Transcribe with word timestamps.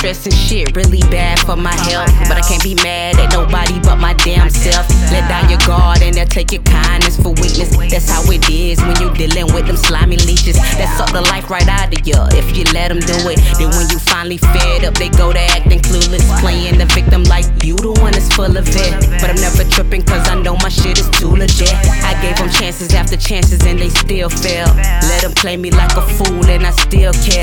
stress 0.00 0.24
and 0.24 0.34
shit 0.34 0.74
really 0.74 1.04
bad 1.12 1.38
for 1.40 1.56
my 1.56 1.76
health. 1.84 2.08
But 2.24 2.38
I 2.38 2.40
can't 2.40 2.62
be 2.64 2.74
mad 2.76 3.20
at 3.20 3.32
nobody 3.36 3.78
but 3.80 3.96
my 3.96 4.14
damn 4.14 4.48
self. 4.48 4.88
Let 5.12 5.28
down 5.28 5.50
your 5.50 5.60
guard 5.68 6.00
and 6.00 6.16
they'll 6.16 6.24
take 6.24 6.52
your 6.52 6.62
kindness 6.62 7.20
for 7.20 7.36
weakness. 7.36 7.76
That's 7.92 8.08
how 8.08 8.24
it 8.32 8.48
is 8.48 8.80
when 8.80 8.96
you're 8.96 9.12
dealing 9.12 9.52
with 9.52 9.66
them 9.66 9.76
slimy 9.76 10.16
leeches. 10.16 10.56
That 10.56 10.88
suck 10.96 11.12
the 11.12 11.20
life 11.20 11.50
right 11.50 11.68
out 11.68 11.92
of 11.92 12.00
you 12.08 12.16
if 12.32 12.56
you 12.56 12.64
let 12.72 12.88
them 12.88 13.00
do 13.00 13.12
it. 13.28 13.44
Then 13.60 13.68
when 13.76 13.92
you 13.92 13.98
finally 14.00 14.38
fed 14.38 14.88
up, 14.88 14.94
they 14.94 15.10
go 15.10 15.34
to 15.34 15.44
acting 15.52 15.80
clueless. 15.80 16.24
Playing 16.40 16.78
the 16.78 16.86
victim 16.86 17.24
like 17.24 17.44
you 17.62 17.76
the 17.76 17.92
one 18.00 18.12
that's 18.16 18.32
full 18.32 18.56
of 18.56 18.64
it. 18.64 18.92
But 19.20 19.28
I'm 19.28 19.40
never 19.44 19.68
tripping 19.68 20.00
cause 20.00 20.26
I 20.28 20.40
know 20.40 20.56
my 20.64 20.70
shit 20.70 20.96
is 20.96 21.10
too 21.12 21.28
legit. 21.28 21.76
I 22.08 22.16
gave 22.24 22.40
them 22.40 22.48
chances 22.48 22.94
after 22.94 23.18
chances 23.18 23.60
and 23.68 23.78
they 23.78 23.90
still 23.90 24.30
fail. 24.30 24.72
Let 25.12 25.28
them 25.28 25.32
play 25.36 25.58
me 25.58 25.70
like 25.70 25.92
a 25.92 26.02
fool 26.16 26.48
and 26.48 26.64
I 26.64 26.72
still 26.72 27.12
care. 27.20 27.39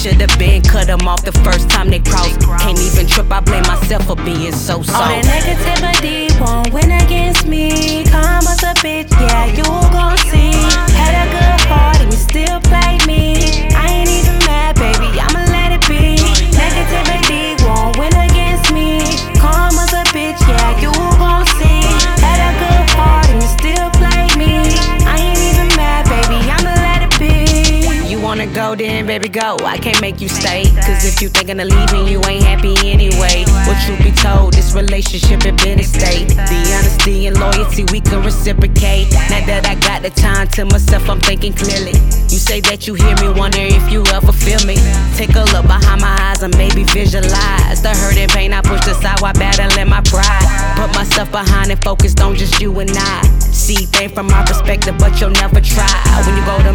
Should've 0.00 0.38
been 0.38 0.62
cut 0.62 0.86
them 0.86 1.06
off 1.06 1.26
the 1.26 1.32
first 1.44 1.68
time 1.68 1.90
they 1.90 1.98
crossed. 2.00 2.40
Can't 2.40 2.78
even 2.80 3.06
trip, 3.06 3.30
I 3.30 3.40
blame 3.40 3.64
myself 3.64 4.06
for 4.06 4.16
being 4.16 4.52
so 4.52 4.82
soft. 4.82 4.96
All 4.96 5.04
that 5.04 5.24
negativity 5.26 6.29
then, 28.76 29.06
baby, 29.06 29.28
go. 29.28 29.56
I 29.64 29.78
can't 29.78 30.00
make 30.00 30.20
you 30.20 30.28
stay. 30.28 30.64
Cause 30.64 31.04
if 31.04 31.22
you 31.22 31.28
thinking 31.28 31.58
of 31.60 31.68
leaving, 31.68 32.06
you 32.06 32.20
ain't 32.28 32.44
happy 32.44 32.74
anyway. 32.88 33.44
Well, 33.66 33.78
truth 33.86 34.02
be 34.02 34.12
told, 34.12 34.52
this 34.54 34.74
relationship 34.74 35.42
had 35.42 35.56
been 35.56 35.80
a 35.80 35.82
state. 35.82 36.28
The 36.28 36.60
honesty 36.78 37.26
and 37.26 37.38
loyalty 37.38 37.84
we 37.90 38.00
can 38.00 38.22
reciprocate. 38.22 39.10
Now 39.30 39.44
that 39.46 39.66
I 39.66 39.74
got 39.76 40.02
the 40.02 40.10
time 40.10 40.48
to 40.48 40.64
myself, 40.66 41.08
I'm 41.08 41.20
thinking 41.20 41.52
clearly. 41.52 41.92
You 42.30 42.38
say 42.38 42.60
that 42.60 42.86
you 42.86 42.94
hear 42.94 43.16
me, 43.16 43.28
wonder 43.32 43.60
if 43.60 43.90
you 43.90 44.04
ever 44.12 44.32
feel 44.32 44.62
me. 44.66 44.76
Take 45.16 45.34
a 45.34 45.44
look 45.50 45.66
behind 45.66 46.00
my 46.00 46.16
eyes 46.30 46.42
and 46.42 46.56
maybe 46.56 46.84
visualize 46.84 47.82
the 47.82 47.90
hurt 47.90 48.16
and 48.16 48.30
pain 48.30 48.52
I 48.52 48.60
pushed 48.60 48.86
aside 48.86 49.20
while 49.20 49.34
battling 49.34 49.88
my 49.88 50.00
pride. 50.02 50.46
Put 50.76 50.94
myself 50.94 51.30
behind 51.32 51.70
and 51.70 51.82
focused 51.82 52.20
on 52.20 52.36
just 52.36 52.60
you 52.60 52.78
and 52.78 52.90
I. 52.94 53.22
See 53.50 53.86
things 53.86 54.12
from 54.12 54.26
my 54.26 54.44
perspective, 54.44 54.96
but 54.98 55.20
you'll 55.20 55.30
never 55.30 55.60
try. 55.60 55.90
When 56.26 56.36
you 56.36 56.44
go 56.44 56.58
to 56.62 56.72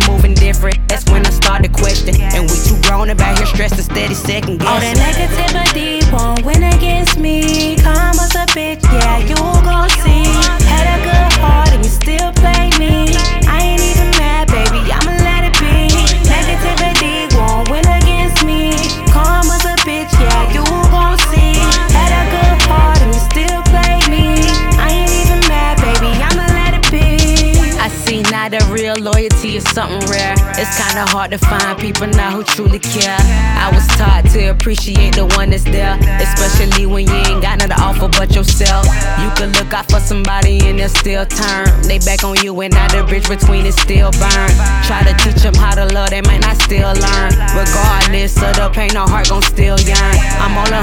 real 28.96 29.12
loyalty 29.12 29.56
is 29.58 29.64
something 29.72 30.00
rare. 30.10 30.36
It's 30.58 30.78
kinda 30.78 31.06
hard 31.10 31.32
to 31.32 31.38
find 31.38 31.78
people 31.80 32.08
now 32.08 32.32
who 32.32 32.44
truly 32.44 32.80
care. 32.80 33.18
I 33.58 33.70
was 33.74 33.86
taught 33.98 34.26
to 34.34 34.48
appreciate 34.48 35.16
the 35.16 35.26
one 35.38 35.50
that's 35.50 35.64
there, 35.64 35.98
especially 36.20 36.86
when 36.86 37.08
you 37.08 37.14
ain't 37.14 37.42
got 37.42 37.60
nothing 37.60 37.76
to 37.76 37.82
offer 37.82 38.08
but 38.08 38.34
yourself. 38.36 38.86
You 39.22 39.30
can 39.36 39.52
look 39.54 39.74
out 39.74 39.90
for 39.90 40.00
somebody 40.00 40.60
and 40.68 40.80
they'll 40.80 40.90
still 40.90 41.26
turn. 41.26 41.66
They 41.84 42.00
back 42.00 42.24
on 42.24 42.36
you 42.44 42.60
and 42.62 42.74
now 42.74 42.88
the 42.88 43.04
bridge 43.04 43.28
between 43.28 43.66
is 43.66 43.76
still 43.76 44.12
burned. 44.12 44.56
Try 44.88 45.04
to 45.04 45.14
teach 45.24 45.42
them 45.44 45.56
how 45.56 45.76
to 45.76 45.86
love, 45.94 46.10
they 46.10 46.22
might 46.22 46.42
not 46.42 46.58
still 46.62 46.94
learn. 46.94 47.32
Regardless 47.56 48.36
of 48.42 48.56
the 48.56 48.70
pain, 48.74 48.96
our 48.96 49.08
heart 49.08 49.30
gon' 49.30 49.42
still 49.42 49.80
yearn. 49.80 50.16
I'm 50.40 50.58
all 50.58 50.72
a 50.72 50.82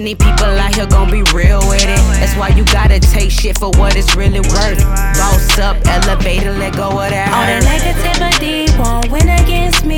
many 0.00 0.16
people 0.16 0.46
out 0.58 0.74
here 0.74 0.86
gon' 0.86 1.08
be 1.08 1.22
real 1.32 1.60
with 1.68 1.84
it. 1.84 2.02
That's 2.18 2.34
why 2.36 2.48
you 2.48 2.64
gotta 2.64 2.98
take 2.98 3.30
shit 3.30 3.56
for 3.56 3.70
what 3.78 3.94
it's 3.94 4.16
really 4.16 4.40
worth. 4.40 4.82
Boss 5.18 5.58
up, 5.60 5.76
elevator, 5.86 6.52
let 6.52 6.74
go 6.74 6.88
of 6.90 7.10
that 7.10 7.30
All 7.30 7.46
that 7.46 7.62
negativity 7.62 8.66
won't 8.76 9.08
win 9.12 9.28
against 9.28 9.84
me. 9.86 9.93